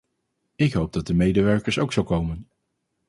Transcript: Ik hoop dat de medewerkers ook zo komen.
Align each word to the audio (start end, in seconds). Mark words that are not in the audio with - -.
Ik 0.55 0.73
hoop 0.73 0.93
dat 0.93 1.07
de 1.07 1.13
medewerkers 1.13 1.79
ook 1.79 1.93
zo 1.93 2.03
komen. 2.03 2.49